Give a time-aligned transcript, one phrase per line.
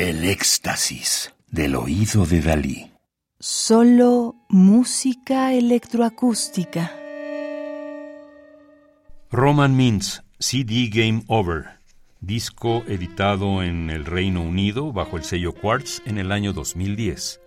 [0.00, 2.92] El éxtasis del oído de Dalí.
[3.40, 6.92] Solo música electroacústica.
[9.32, 11.80] Roman Mintz, CD Game Over,
[12.20, 17.40] disco editado en el Reino Unido bajo el sello Quartz en el año 2010.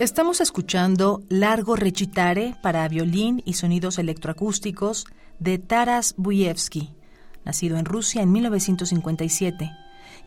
[0.00, 5.04] Estamos escuchando Largo Recitare para violín y sonidos electroacústicos
[5.38, 6.94] de Taras Buyevsky,
[7.44, 9.70] nacido en Rusia en 1957,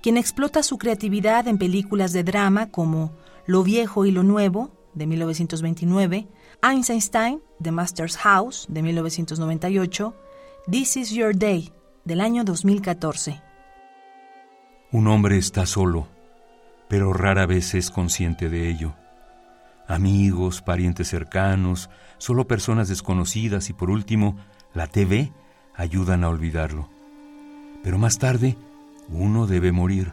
[0.04, 3.14] quien explota su creatividad en películas de drama como
[3.48, 6.28] Lo Viejo y lo Nuevo, de 1929,
[6.62, 10.16] Einstein, The Master's House, de 1998,
[10.70, 11.74] This Is Your Day,
[12.06, 13.42] del año 2014.
[14.92, 16.08] Un hombre está solo,
[16.88, 18.94] pero rara vez es consciente de ello
[19.88, 24.38] amigos, parientes cercanos, solo personas desconocidas y por último,
[24.74, 25.32] la TV
[25.76, 26.90] ayudan a olvidarlo.
[27.84, 28.56] Pero más tarde,
[29.10, 30.12] uno debe morir.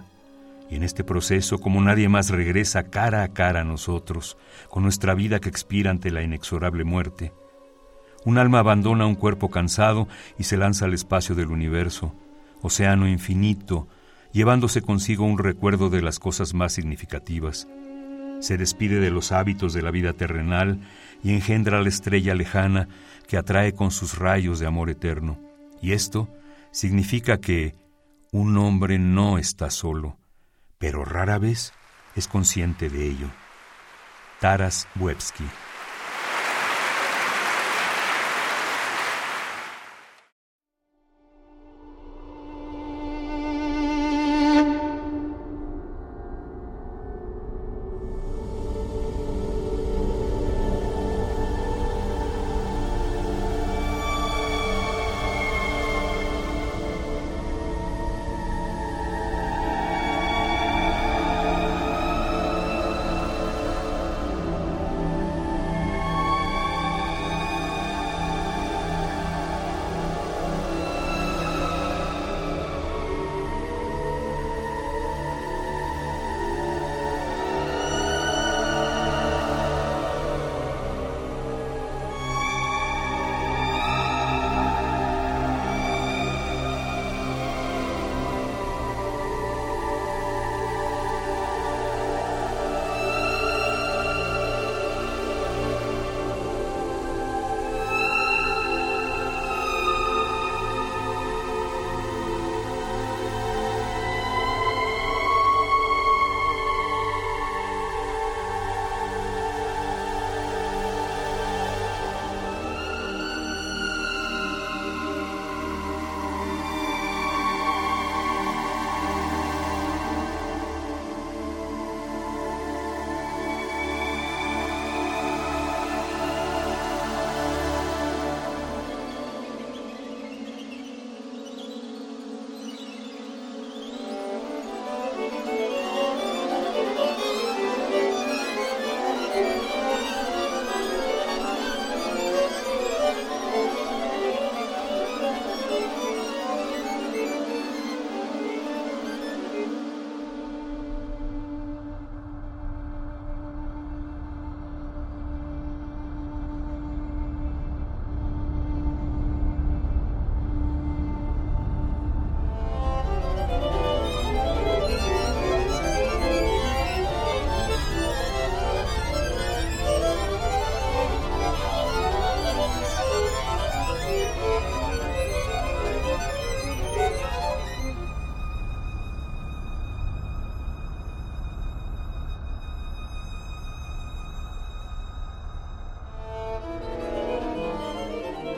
[0.69, 4.37] Y en este proceso, como nadie más regresa cara a cara a nosotros,
[4.69, 7.33] con nuestra vida que expira ante la inexorable muerte,
[8.25, 10.07] un alma abandona un cuerpo cansado
[10.39, 12.15] y se lanza al espacio del universo,
[12.61, 13.89] océano infinito,
[14.33, 17.67] llevándose consigo un recuerdo de las cosas más significativas
[18.41, 20.81] se despide de los hábitos de la vida terrenal
[21.23, 22.89] y engendra la estrella lejana
[23.29, 25.39] que atrae con sus rayos de amor eterno.
[25.81, 26.29] Y esto
[26.73, 27.75] significa que
[28.33, 30.19] un hombre no está solo,
[30.79, 31.73] pero rara vez
[32.17, 33.29] es consciente de ello.
[34.41, 35.45] Taras Webski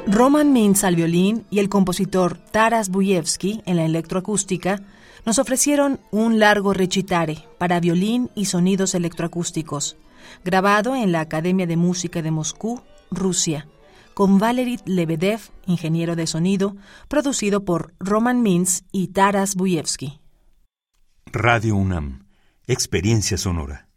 [0.06, 4.82] Roman Mintz al violín y el compositor Taras Buyevsky en la electroacústica
[5.24, 9.96] nos ofrecieron un largo recitare para violín y sonidos electroacústicos,
[10.44, 12.82] grabado en la Academia de Música de Moscú,
[13.12, 13.68] Rusia,
[14.12, 16.76] con Valery Lebedev, ingeniero de sonido,
[17.06, 20.20] producido por Roman Mintz y Taras Buyevsky.
[21.26, 22.26] Radio UNAM,
[22.66, 23.91] Experiencia Sonora.